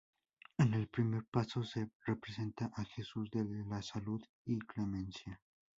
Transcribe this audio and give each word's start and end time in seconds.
En 0.57 0.73
el 0.73 0.87
primer 0.87 1.23
paso 1.25 1.63
se 1.63 1.91
representa 2.07 2.71
a 2.75 2.83
Jesús 2.85 3.29
de 3.29 3.45
la 3.69 3.83
Salud 3.83 4.23
y 4.45 4.57
Clemencia. 4.57 5.39